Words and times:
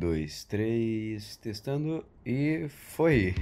dois, 0.00 0.44
três, 0.44 1.36
testando 1.36 2.02
e 2.24 2.66
foi. 2.70 3.34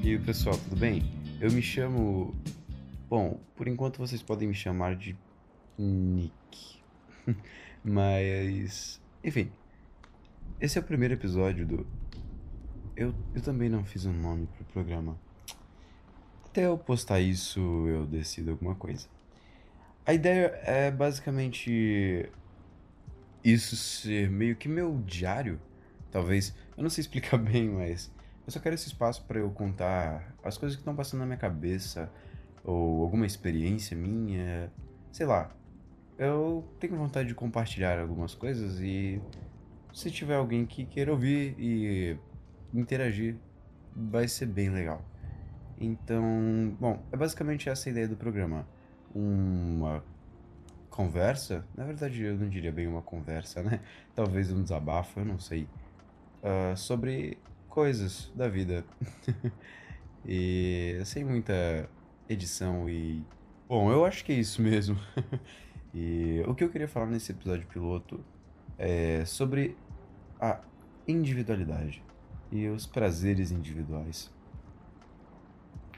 E 0.00 0.14
o 0.14 0.20
pessoal, 0.22 0.56
tudo 0.56 0.76
bem? 0.76 1.02
Eu 1.40 1.50
me 1.50 1.60
chamo. 1.60 2.32
Bom, 3.08 3.40
por 3.56 3.66
enquanto 3.66 3.98
vocês 3.98 4.22
podem 4.22 4.46
me 4.46 4.54
chamar 4.54 4.94
de 4.94 5.18
Nick. 5.76 6.78
Mas. 7.82 9.02
Enfim. 9.24 9.50
Esse 10.60 10.78
é 10.78 10.80
o 10.80 10.84
primeiro 10.84 11.14
episódio 11.14 11.66
do 11.66 11.99
eu, 13.00 13.14
eu 13.34 13.40
também 13.40 13.70
não 13.70 13.82
fiz 13.82 14.04
um 14.04 14.12
nome 14.12 14.46
pro 14.46 14.64
programa. 14.66 15.18
Até 16.44 16.66
eu 16.66 16.76
postar 16.76 17.18
isso, 17.18 17.58
eu 17.88 18.04
decido 18.04 18.50
alguma 18.50 18.74
coisa. 18.74 19.08
A 20.04 20.12
ideia 20.12 20.60
é 20.64 20.90
basicamente 20.90 22.30
isso 23.42 23.74
ser 23.74 24.28
meio 24.28 24.54
que 24.54 24.68
meu 24.68 24.98
diário. 25.06 25.58
Talvez, 26.10 26.54
eu 26.76 26.82
não 26.82 26.90
sei 26.90 27.00
explicar 27.00 27.38
bem, 27.40 27.70
mas 27.70 28.12
eu 28.46 28.52
só 28.52 28.60
quero 28.60 28.74
esse 28.74 28.88
espaço 28.88 29.24
para 29.24 29.38
eu 29.38 29.50
contar 29.50 30.34
as 30.44 30.58
coisas 30.58 30.76
que 30.76 30.82
estão 30.82 30.94
passando 30.94 31.20
na 31.20 31.26
minha 31.26 31.38
cabeça 31.38 32.12
ou 32.62 33.02
alguma 33.02 33.24
experiência 33.24 33.96
minha, 33.96 34.70
sei 35.10 35.24
lá. 35.24 35.50
Eu 36.18 36.68
tenho 36.78 36.96
vontade 36.96 37.28
de 37.28 37.34
compartilhar 37.34 37.98
algumas 37.98 38.34
coisas 38.34 38.78
e 38.78 39.22
se 39.90 40.10
tiver 40.10 40.34
alguém 40.34 40.66
que 40.66 40.84
queira 40.84 41.10
ouvir 41.10 41.54
e 41.58 42.18
interagir, 42.72 43.36
vai 43.94 44.28
ser 44.28 44.46
bem 44.46 44.70
legal. 44.70 45.04
Então, 45.78 46.76
bom, 46.78 47.02
é 47.10 47.16
basicamente 47.16 47.68
essa 47.68 47.88
a 47.88 47.90
ideia 47.90 48.06
do 48.06 48.16
programa. 48.16 48.66
Uma 49.14 50.04
conversa, 50.90 51.64
na 51.74 51.84
verdade 51.84 52.22
eu 52.22 52.36
não 52.36 52.48
diria 52.48 52.70
bem 52.70 52.86
uma 52.86 53.00
conversa, 53.00 53.62
né? 53.62 53.80
Talvez 54.14 54.52
um 54.52 54.62
desabafo, 54.62 55.20
eu 55.20 55.24
não 55.24 55.38
sei. 55.38 55.66
Uh, 56.42 56.76
sobre 56.76 57.38
coisas 57.68 58.30
da 58.34 58.48
vida. 58.48 58.84
e 60.24 61.00
sem 61.04 61.24
muita 61.24 61.88
edição 62.28 62.88
e. 62.88 63.24
Bom, 63.68 63.90
eu 63.90 64.04
acho 64.04 64.24
que 64.24 64.32
é 64.32 64.34
isso 64.34 64.60
mesmo. 64.60 64.98
e 65.94 66.42
o 66.46 66.54
que 66.54 66.62
eu 66.62 66.68
queria 66.68 66.88
falar 66.88 67.06
nesse 67.06 67.32
episódio 67.32 67.66
piloto 67.66 68.22
é 68.76 69.24
sobre 69.24 69.76
a 70.40 70.60
individualidade 71.06 72.02
e 72.50 72.68
os 72.68 72.86
prazeres 72.86 73.50
individuais. 73.50 74.30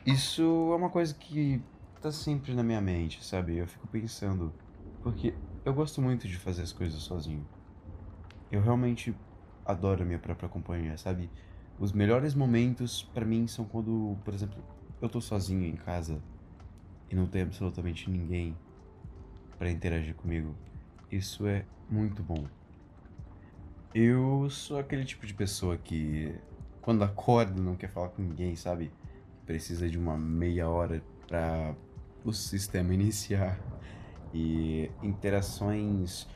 Isso 0.05 0.43
é 0.73 0.77
uma 0.77 0.91
coisa 0.91 1.15
que 1.15 1.63
tá 2.01 2.11
sempre 2.11 2.55
na 2.55 2.63
minha 2.63 2.81
mente, 2.81 3.25
sabe? 3.25 3.57
Eu 3.57 3.67
fico 3.67 3.87
pensando, 3.87 4.53
porque 5.03 5.35
eu 5.65 5.73
gosto 5.73 6.03
muito 6.03 6.27
de 6.27 6.37
fazer 6.37 6.63
as 6.63 6.73
coisas 6.73 7.01
sozinho. 7.03 7.47
Eu 8.51 8.61
realmente 8.61 9.15
adoro 9.65 10.03
a 10.03 10.05
minha 10.05 10.19
própria 10.19 10.49
companhia, 10.49 10.99
sabe? 10.99 11.31
Os 11.79 11.93
melhores 11.93 12.35
momentos 12.35 13.03
para 13.15 13.25
mim 13.25 13.47
são 13.47 13.65
quando, 13.65 14.17
por 14.25 14.35
exemplo, 14.35 14.63
eu 15.01 15.09
tô 15.09 15.21
sozinho 15.21 15.65
em 15.65 15.77
casa 15.77 16.23
e 17.11 17.15
não 17.15 17.27
tem 17.27 17.43
absolutamente 17.43 18.11
ninguém 18.11 18.57
para 19.59 19.71
interagir 19.71 20.15
comigo. 20.15 20.55
Isso 21.11 21.47
é 21.47 21.65
muito 21.89 22.23
bom. 22.23 22.45
Eu 23.95 24.49
sou 24.49 24.79
aquele 24.79 25.05
tipo 25.05 25.27
de 25.27 25.35
pessoa 25.35 25.77
que, 25.77 26.35
quando 26.81 27.05
acorda, 27.05 27.61
não 27.61 27.77
quer 27.77 27.91
falar 27.91 28.09
com 28.09 28.23
ninguém, 28.23 28.57
sabe? 28.57 28.91
Precisa 29.45 29.87
de 29.87 29.99
uma 29.99 30.17
meia 30.17 30.67
hora 30.67 31.03
para 31.27 31.75
o 32.25 32.33
sistema 32.33 32.93
iniciar. 32.95 33.61
E 34.33 34.91
interações. 35.03 36.27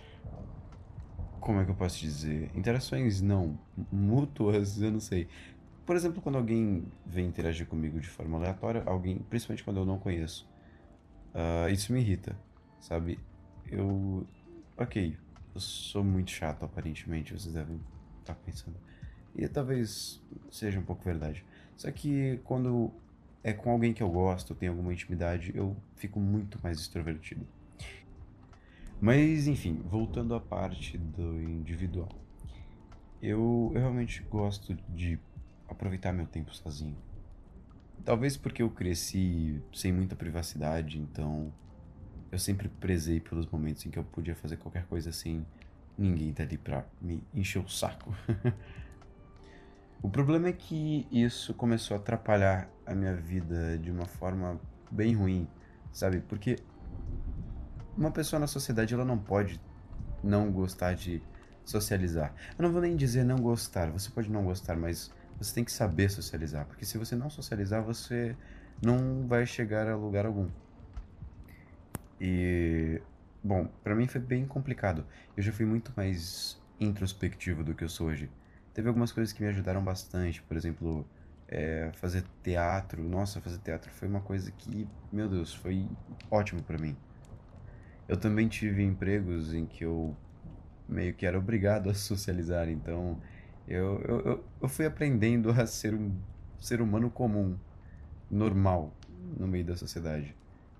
Como 1.40 1.60
é 1.60 1.64
que 1.64 1.70
eu 1.70 1.74
posso 1.74 1.98
dizer? 1.98 2.50
Interações 2.54 3.22
não 3.22 3.58
mútuas, 3.90 4.82
eu 4.82 4.90
não 4.90 5.00
sei. 5.00 5.26
Por 5.86 5.96
exemplo, 5.96 6.20
quando 6.20 6.36
alguém 6.36 6.84
vem 7.06 7.26
interagir 7.26 7.66
comigo 7.66 7.98
de 7.98 8.08
forma 8.08 8.36
aleatória, 8.36 8.82
alguém, 8.84 9.18
principalmente 9.30 9.64
quando 9.64 9.78
eu 9.78 9.86
não 9.86 9.98
conheço, 9.98 10.46
uh, 11.32 11.70
isso 11.70 11.90
me 11.90 12.00
irrita, 12.00 12.36
sabe? 12.80 13.18
Eu. 13.70 14.26
Ok, 14.76 15.16
eu 15.56 15.60
sou 15.60 16.04
muito 16.04 16.30
chato, 16.30 16.64
aparentemente, 16.64 17.32
vocês 17.32 17.54
devem 17.54 17.80
estar 18.20 18.34
pensando. 18.34 18.76
E 19.34 19.48
talvez 19.48 20.22
seja 20.50 20.78
um 20.78 20.82
pouco 20.82 21.02
verdade. 21.02 21.44
Só 21.76 21.90
que 21.90 22.38
quando 22.44 22.92
é 23.42 23.52
com 23.52 23.70
alguém 23.70 23.94
que 23.94 24.02
eu 24.02 24.10
gosto, 24.10 24.54
tem 24.54 24.68
alguma 24.68 24.92
intimidade, 24.92 25.52
eu 25.54 25.74
fico 25.94 26.20
muito 26.20 26.58
mais 26.62 26.78
extrovertido. 26.78 27.46
Mas 29.00 29.46
enfim, 29.46 29.82
voltando 29.84 30.34
à 30.34 30.40
parte 30.40 30.98
do 30.98 31.40
individual. 31.42 32.08
Eu, 33.22 33.72
eu 33.74 33.80
realmente 33.80 34.22
gosto 34.24 34.76
de 34.90 35.18
aproveitar 35.68 36.12
meu 36.12 36.26
tempo 36.26 36.54
sozinho. 36.54 36.96
Talvez 38.04 38.36
porque 38.36 38.62
eu 38.62 38.70
cresci 38.70 39.60
sem 39.72 39.90
muita 39.90 40.14
privacidade, 40.14 40.98
então 40.98 41.52
eu 42.30 42.38
sempre 42.38 42.68
prezei 42.68 43.20
pelos 43.20 43.46
momentos 43.46 43.84
em 43.86 43.90
que 43.90 43.98
eu 43.98 44.04
podia 44.04 44.34
fazer 44.34 44.56
qualquer 44.56 44.84
coisa 44.86 45.10
assim. 45.10 45.44
Ninguém 45.96 46.32
tá 46.32 46.42
ali 46.42 46.58
pra 46.58 46.84
me 47.00 47.22
encher 47.34 47.58
o 47.58 47.68
saco. 47.68 48.14
o 50.02 50.10
problema 50.10 50.48
é 50.48 50.52
que 50.52 51.06
isso 51.10 51.54
começou 51.54 51.96
a 51.96 52.00
atrapalhar 52.00 52.68
a 52.84 52.94
minha 52.94 53.14
vida 53.14 53.78
de 53.78 53.90
uma 53.90 54.06
forma 54.06 54.60
bem 54.90 55.14
ruim, 55.14 55.48
sabe? 55.92 56.20
Porque 56.20 56.56
uma 57.96 58.10
pessoa 58.10 58.38
na 58.38 58.46
sociedade 58.46 58.92
ela 58.92 59.04
não 59.04 59.18
pode 59.18 59.60
não 60.22 60.50
gostar 60.50 60.94
de 60.94 61.22
socializar. 61.64 62.34
Eu 62.58 62.62
não 62.64 62.72
vou 62.72 62.82
nem 62.82 62.96
dizer 62.96 63.24
não 63.24 63.36
gostar, 63.36 63.90
você 63.90 64.10
pode 64.10 64.30
não 64.30 64.44
gostar, 64.44 64.76
mas 64.76 65.10
você 65.38 65.54
tem 65.54 65.64
que 65.64 65.72
saber 65.72 66.10
socializar, 66.10 66.66
porque 66.66 66.84
se 66.84 66.96
você 66.98 67.14
não 67.14 67.28
socializar, 67.28 67.82
você 67.82 68.36
não 68.82 69.26
vai 69.26 69.46
chegar 69.46 69.88
a 69.88 69.96
lugar 69.96 70.26
algum. 70.26 70.48
E 72.20 73.00
bom, 73.42 73.68
para 73.82 73.94
mim 73.94 74.06
foi 74.06 74.20
bem 74.20 74.46
complicado. 74.46 75.04
Eu 75.36 75.42
já 75.42 75.52
fui 75.52 75.66
muito 75.66 75.92
mais 75.96 76.60
introspectivo 76.80 77.62
do 77.62 77.74
que 77.74 77.84
eu 77.84 77.88
sou 77.88 78.08
hoje. 78.08 78.30
Teve 78.74 78.88
algumas 78.88 79.12
coisas 79.12 79.32
que 79.32 79.42
me 79.42 79.48
ajudaram 79.48 79.82
bastante, 79.82 80.42
por 80.42 80.56
exemplo, 80.56 81.06
é, 81.48 81.90
fazer 81.94 82.24
teatro. 82.42 83.02
Nossa, 83.02 83.40
fazer 83.40 83.58
teatro 83.58 83.90
foi 83.92 84.08
uma 84.08 84.20
coisa 84.20 84.50
que, 84.50 84.86
meu 85.12 85.28
Deus, 85.28 85.54
foi 85.54 85.88
ótimo 86.30 86.62
para 86.62 86.78
mim. 86.78 86.96
Eu 88.08 88.16
também 88.16 88.48
tive 88.48 88.82
empregos 88.82 89.54
em 89.54 89.66
que 89.66 89.84
eu 89.84 90.16
meio 90.88 91.14
que 91.14 91.26
era 91.26 91.38
obrigado 91.38 91.88
a 91.90 91.94
socializar, 91.94 92.68
então 92.68 93.20
eu, 93.66 94.00
eu, 94.02 94.44
eu 94.60 94.68
fui 94.68 94.86
aprendendo 94.86 95.50
a 95.50 95.66
ser 95.66 95.94
um 95.94 96.14
ser 96.60 96.80
humano 96.80 97.10
comum, 97.10 97.56
normal, 98.30 98.94
no 99.36 99.46
meio 99.46 99.64
da 99.64 99.76
sociedade. 99.76 100.34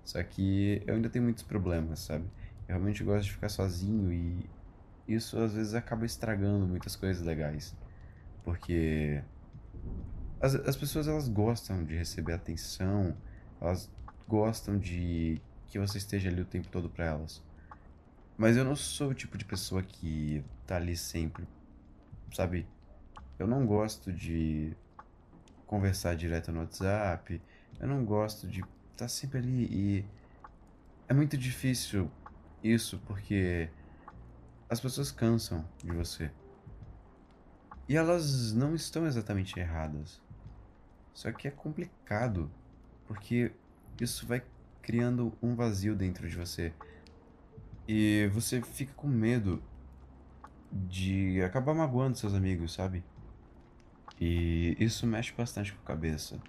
Só 0.07 0.23
que 0.23 0.81
eu 0.87 0.95
ainda 0.95 1.09
tenho 1.09 1.25
muitos 1.25 1.43
problemas, 1.43 1.99
sabe? 1.99 2.23
Eu 2.65 2.75
realmente 2.75 3.03
gosto 3.03 3.25
de 3.25 3.33
ficar 3.33 3.49
sozinho 3.49 4.09
e 4.13 4.49
isso 5.05 5.37
às 5.37 5.51
vezes 5.51 5.73
acaba 5.73 6.05
estragando 6.05 6.65
muitas 6.65 6.95
coisas 6.95 7.21
legais. 7.21 7.75
Porque 8.41 9.21
as, 10.39 10.55
as 10.55 10.77
pessoas 10.77 11.09
elas 11.09 11.27
gostam 11.27 11.83
de 11.83 11.93
receber 11.93 12.31
atenção, 12.31 13.17
elas 13.59 13.91
gostam 14.25 14.79
de 14.79 15.41
que 15.67 15.77
você 15.77 15.97
esteja 15.97 16.29
ali 16.29 16.39
o 16.41 16.45
tempo 16.45 16.69
todo 16.69 16.89
para 16.89 17.03
elas. 17.03 17.43
Mas 18.37 18.55
eu 18.55 18.63
não 18.63 18.77
sou 18.77 19.09
o 19.09 19.13
tipo 19.13 19.37
de 19.37 19.43
pessoa 19.43 19.83
que 19.83 20.41
tá 20.65 20.77
ali 20.77 20.95
sempre, 20.95 21.45
sabe? 22.33 22.65
Eu 23.37 23.45
não 23.45 23.65
gosto 23.65 24.13
de 24.13 24.73
conversar 25.65 26.15
direto 26.15 26.49
no 26.49 26.61
WhatsApp, 26.61 27.41
eu 27.77 27.87
não 27.89 28.05
gosto 28.05 28.47
de 28.47 28.63
tá 28.97 29.07
sempre 29.07 29.37
ali 29.37 29.65
e 29.71 30.05
é 31.07 31.13
muito 31.13 31.37
difícil 31.37 32.11
isso 32.63 32.99
porque 33.05 33.69
as 34.69 34.79
pessoas 34.79 35.11
cansam 35.11 35.63
de 35.83 35.91
você. 35.91 36.31
E 37.87 37.95
elas 37.95 38.51
não 38.51 38.75
estão 38.75 39.07
exatamente 39.07 39.57
erradas. 39.57 40.21
Só 41.13 41.31
que 41.31 41.47
é 41.47 41.51
complicado, 41.51 42.51
porque 43.05 43.51
isso 43.99 44.27
vai 44.27 44.43
criando 44.81 45.33
um 45.41 45.55
vazio 45.55 45.95
dentro 45.95 46.27
de 46.27 46.35
você. 46.35 46.73
E 47.87 48.29
você 48.33 48.61
fica 48.61 48.93
com 48.93 49.07
medo 49.07 49.63
de 50.71 51.41
acabar 51.41 51.73
magoando 51.73 52.17
seus 52.17 52.33
amigos, 52.33 52.73
sabe? 52.73 53.03
E 54.19 54.75
isso 54.79 55.07
mexe 55.07 55.31
bastante 55.31 55.71
com 55.71 55.81
a 55.81 55.85
cabeça. 55.85 56.39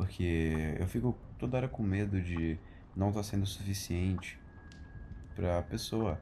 Porque 0.00 0.76
eu 0.78 0.86
fico 0.86 1.14
toda 1.38 1.58
hora 1.58 1.68
com 1.68 1.82
medo 1.82 2.18
de 2.22 2.58
não 2.96 3.08
estar 3.08 3.20
tá 3.20 3.22
sendo 3.22 3.44
suficiente 3.44 4.40
para 5.36 5.58
a 5.58 5.62
pessoa 5.62 6.18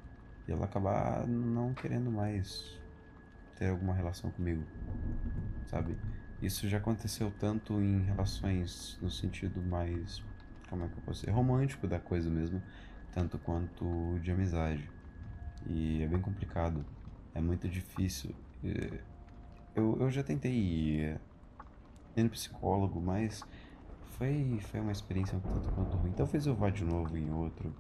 e 0.49 0.51
ela 0.51 0.65
acabar 0.65 1.25
não 1.29 1.73
querendo 1.75 2.11
mais 2.11 2.77
ter 3.57 3.69
alguma 3.69 3.95
relação 3.95 4.33
comigo, 4.33 4.65
sabe? 5.69 5.97
Isso 6.43 6.69
já 6.69 6.79
aconteceu 6.79 7.33
tanto 7.39 7.81
em 7.81 8.03
relações 8.03 8.99
no 9.01 9.09
sentido 9.09 9.63
mais, 9.63 10.25
como 10.69 10.85
é 10.85 10.89
que 10.89 10.95
eu 10.95 11.03
posso 11.03 11.21
dizer, 11.21 11.31
romântico 11.31 11.87
da 11.87 12.01
coisa 12.01 12.29
mesmo, 12.29 12.61
tanto 13.13 13.39
quanto 13.39 14.19
de 14.21 14.33
amizade. 14.33 14.91
E 15.69 16.03
é 16.03 16.09
bem 16.09 16.21
complicado, 16.21 16.85
é 17.33 17.41
muito 17.41 17.69
difícil. 17.69 18.35
Eu, 19.73 20.01
eu 20.01 20.11
já 20.11 20.25
tentei 20.25 20.53
ir, 20.53 21.21
ir 22.17 22.23
no 22.25 22.31
psicólogo, 22.31 23.01
mas 23.01 23.45
foi, 24.19 24.59
foi 24.61 24.81
uma 24.81 24.93
experiência 24.93 25.39
um 25.39 25.41
tanto 25.41 25.69
quanto 25.71 25.97
ruim. 25.97 26.13
Talvez 26.13 26.47
eu 26.47 26.55
vá 26.55 26.69
de 26.69 26.85
novo 26.85 27.17
em 27.17 27.31
outro. 27.33 27.73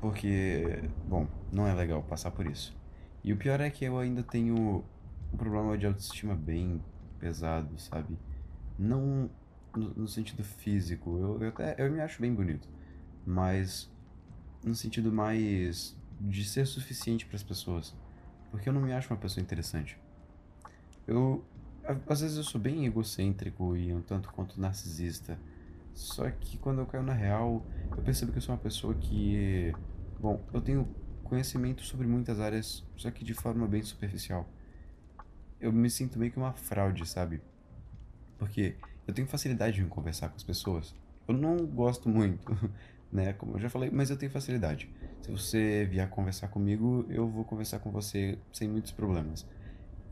Porque, 0.00 0.88
bom, 1.08 1.26
não 1.52 1.66
é 1.66 1.74
legal 1.74 2.02
passar 2.02 2.30
por 2.30 2.46
isso. 2.46 2.76
E 3.22 3.32
o 3.32 3.36
pior 3.36 3.60
é 3.60 3.68
que 3.70 3.84
eu 3.84 3.98
ainda 3.98 4.22
tenho 4.22 4.84
um 5.32 5.36
problema 5.36 5.76
de 5.76 5.86
autoestima 5.86 6.34
bem 6.34 6.80
pesado, 7.18 7.78
sabe? 7.78 8.18
Não 8.78 9.28
no, 9.76 9.90
no 9.94 10.08
sentido 10.08 10.44
físico, 10.44 11.18
eu, 11.18 11.42
eu, 11.42 11.48
até 11.48 11.74
eu 11.78 11.90
me 11.90 12.00
acho 12.00 12.20
bem 12.20 12.32
bonito, 12.32 12.68
mas 13.26 13.90
no 14.64 14.74
sentido 14.74 15.12
mais 15.12 15.96
de 16.20 16.44
ser 16.44 16.66
suficiente 16.66 17.26
para 17.26 17.36
as 17.36 17.42
pessoas, 17.42 17.94
porque 18.50 18.68
eu 18.68 18.72
não 18.72 18.80
me 18.80 18.92
acho 18.92 19.12
uma 19.12 19.18
pessoa 19.18 19.42
interessante. 19.42 19.98
Eu 21.06 21.44
às 22.06 22.20
vezes 22.20 22.36
eu 22.36 22.44
sou 22.44 22.60
bem 22.60 22.86
egocêntrico 22.86 23.76
e 23.76 23.92
um 23.92 24.00
tanto 24.00 24.30
quanto 24.32 24.60
narcisista. 24.60 25.38
Só 25.92 26.28
que 26.30 26.58
quando 26.58 26.80
eu 26.80 26.86
caio 26.86 27.04
na 27.04 27.12
real, 27.12 27.64
eu 27.90 28.02
percebo 28.02 28.32
que 28.32 28.38
eu 28.38 28.42
sou 28.42 28.54
uma 28.54 28.60
pessoa 28.60 28.94
que, 28.94 29.72
bom, 30.18 30.42
eu 30.52 30.60
tenho 30.60 30.88
conhecimento 31.22 31.82
sobre 31.82 32.06
muitas 32.06 32.40
áreas, 32.40 32.84
só 32.96 33.10
que 33.10 33.24
de 33.24 33.34
forma 33.34 33.66
bem 33.66 33.82
superficial 33.82 34.48
eu 35.64 35.72
me 35.72 35.88
sinto 35.88 36.18
meio 36.18 36.30
que 36.30 36.36
uma 36.36 36.52
fraude, 36.52 37.06
sabe? 37.08 37.40
Porque 38.38 38.74
eu 39.06 39.14
tenho 39.14 39.26
facilidade 39.26 39.80
em 39.80 39.88
conversar 39.88 40.28
com 40.28 40.36
as 40.36 40.42
pessoas. 40.42 40.94
Eu 41.26 41.34
não 41.34 41.56
gosto 41.66 42.06
muito, 42.06 42.54
né? 43.10 43.32
Como 43.32 43.56
eu 43.56 43.60
já 43.60 43.70
falei, 43.70 43.90
mas 43.90 44.10
eu 44.10 44.16
tenho 44.18 44.30
facilidade. 44.30 44.90
Se 45.22 45.30
você 45.30 45.86
vier 45.90 46.06
conversar 46.10 46.48
comigo, 46.48 47.06
eu 47.08 47.26
vou 47.26 47.44
conversar 47.44 47.78
com 47.78 47.90
você 47.90 48.38
sem 48.52 48.68
muitos 48.68 48.92
problemas. 48.92 49.46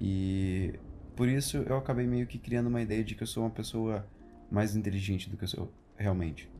E 0.00 0.72
por 1.16 1.28
isso 1.28 1.58
eu 1.58 1.76
acabei 1.76 2.06
meio 2.06 2.26
que 2.26 2.38
criando 2.38 2.68
uma 2.68 2.80
ideia 2.80 3.04
de 3.04 3.14
que 3.14 3.22
eu 3.22 3.26
sou 3.26 3.44
uma 3.44 3.50
pessoa 3.50 4.06
mais 4.50 4.76
inteligente 4.76 5.28
do 5.28 5.36
que 5.36 5.44
eu 5.44 5.48
sou 5.48 5.72
realmente. 5.96 6.50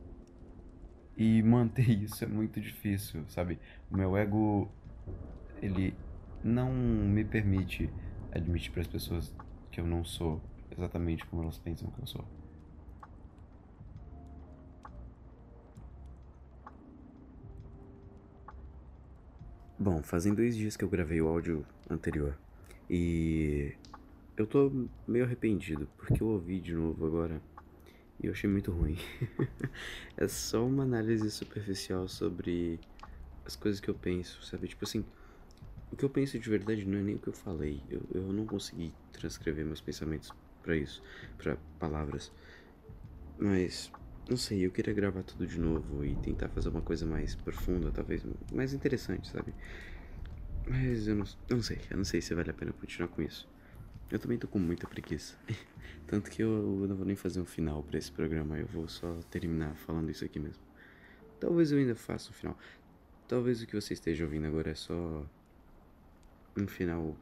E 1.17 1.41
manter 1.43 1.89
isso 2.03 2.23
é 2.23 2.27
muito 2.27 2.59
difícil, 2.59 3.23
sabe? 3.27 3.59
O 3.91 3.97
meu 3.97 4.17
ego, 4.17 4.71
ele 5.61 5.95
não 6.43 6.71
me 6.71 7.23
permite 7.23 7.89
admitir 8.31 8.71
para 8.71 8.81
as 8.81 8.87
pessoas 8.87 9.35
que 9.71 9.79
eu 9.79 9.85
não 9.85 10.03
sou 10.03 10.41
exatamente 10.71 11.25
como 11.25 11.43
elas 11.43 11.57
pensam 11.57 11.89
que 11.91 12.01
eu 12.01 12.07
sou. 12.07 12.25
Bom, 19.77 20.01
fazem 20.01 20.33
dois 20.33 20.55
dias 20.55 20.77
que 20.77 20.83
eu 20.83 20.89
gravei 20.89 21.21
o 21.21 21.27
áudio 21.27 21.65
anterior 21.89 22.37
e 22.89 23.75
eu 24.35 24.47
tô 24.47 24.71
meio 25.07 25.25
arrependido 25.25 25.87
porque 25.97 26.21
eu 26.21 26.27
ouvi 26.27 26.59
de 26.59 26.73
novo 26.73 27.05
agora 27.05 27.41
e 28.21 28.27
eu 28.27 28.31
achei 28.31 28.49
muito 28.49 28.71
ruim. 28.71 28.97
é 30.17 30.27
só 30.27 30.65
uma 30.65 30.83
análise 30.83 31.29
superficial 31.29 32.07
sobre 32.07 32.79
as 33.45 33.55
coisas 33.55 33.79
que 33.79 33.89
eu 33.89 33.95
penso, 33.95 34.43
sabe? 34.43 34.67
Tipo 34.67 34.85
assim, 34.85 35.05
o 35.91 35.95
que 35.95 36.03
eu 36.03 36.09
penso 36.09 36.39
de 36.39 36.49
verdade 36.49 36.85
não 36.85 36.97
é 36.97 37.03
nem 37.03 37.15
o 37.15 37.19
que 37.19 37.27
eu 37.27 37.33
falei. 37.33 37.81
Eu, 37.89 38.01
eu 38.13 38.33
não 38.33 38.45
consegui 38.45 38.93
transcrever 39.11 39.65
meus 39.65 39.81
pensamentos 39.81 40.31
para 40.61 40.75
isso, 40.75 41.03
para 41.37 41.57
palavras. 41.79 42.31
Mas, 43.37 43.91
não 44.29 44.37
sei, 44.37 44.65
eu 44.65 44.71
queria 44.71 44.93
gravar 44.93 45.23
tudo 45.23 45.45
de 45.45 45.59
novo 45.59 46.05
e 46.05 46.15
tentar 46.15 46.49
fazer 46.49 46.69
uma 46.69 46.81
coisa 46.81 47.05
mais 47.05 47.35
profunda, 47.35 47.91
talvez 47.91 48.25
mais 48.51 48.73
interessante, 48.73 49.27
sabe? 49.27 49.53
Mas 50.67 51.07
eu 51.07 51.15
não, 51.15 51.25
eu 51.49 51.57
não 51.57 51.63
sei, 51.63 51.79
eu 51.89 51.97
não 51.97 52.05
sei 52.05 52.21
se 52.21 52.33
vale 52.33 52.49
a 52.49 52.53
pena 52.53 52.71
continuar 52.71 53.09
com 53.09 53.21
isso. 53.21 53.47
Eu 54.13 54.19
também 54.19 54.37
tô 54.37 54.47
com 54.47 54.59
muita 54.59 54.85
preguiça. 54.85 55.35
Tanto 56.05 56.29
que 56.29 56.43
eu, 56.43 56.85
não 56.87 56.95
vou 56.95 57.03
nem 57.03 57.15
fazer 57.15 57.41
um 57.41 57.45
final 57.45 57.81
para 57.81 57.97
esse 57.97 58.11
programa, 58.11 58.59
eu 58.59 58.67
vou 58.67 58.87
só 58.87 59.11
terminar 59.31 59.75
falando 59.75 60.11
isso 60.11 60.23
aqui 60.23 60.37
mesmo. 60.37 60.61
Talvez 61.39 61.71
eu 61.71 61.79
ainda 61.79 61.95
faça 61.95 62.29
um 62.29 62.33
final. 62.33 62.55
Talvez 63.27 63.63
o 63.63 63.65
que 63.65 63.73
você 63.73 63.95
esteja 63.95 64.23
ouvindo 64.23 64.45
agora 64.45 64.69
é 64.69 64.75
só 64.75 65.25
um 66.55 66.67
final 66.67 67.17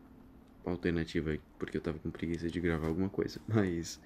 alternativa 0.66 1.38
porque 1.58 1.78
eu 1.78 1.82
tava 1.82 1.98
com 1.98 2.12
preguiça 2.12 2.50
de 2.50 2.60
gravar 2.60 2.88
alguma 2.88 3.08
coisa, 3.08 3.40
mas. 3.48 3.98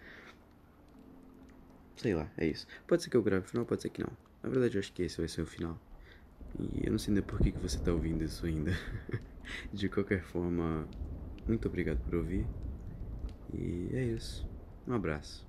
Sei 1.98 2.14
lá, 2.14 2.30
é 2.38 2.46
isso. 2.46 2.68
Pode 2.86 3.02
ser 3.02 3.10
que 3.10 3.18
eu 3.18 3.24
grave 3.24 3.48
o 3.48 3.50
final, 3.50 3.66
pode 3.66 3.82
ser 3.82 3.90
que 3.90 4.04
não. 4.04 4.16
Na 4.44 4.50
verdade, 4.50 4.78
eu 4.78 4.80
acho 4.80 4.94
que 4.94 5.02
esse 5.02 5.18
vai 5.18 5.28
ser 5.28 5.42
o 5.42 5.48
final. 5.48 5.82
E 6.60 6.86
eu 6.86 6.92
não 6.92 7.00
sei 7.00 7.16
nem 7.16 7.24
por 7.24 7.40
que, 7.40 7.52
que 7.52 7.60
você 7.60 7.80
tá 7.80 7.92
ouvindo 7.92 8.24
isso 8.24 8.46
ainda. 8.46 8.74
de 9.74 9.90
qualquer 9.90 10.22
forma, 10.22 10.88
muito 11.48 11.68
obrigado 11.68 11.98
por 12.04 12.14
ouvir. 12.20 12.46
E 13.54 13.90
é 13.94 14.04
isso. 14.04 14.48
Um 14.88 14.94
abraço. 14.94 15.46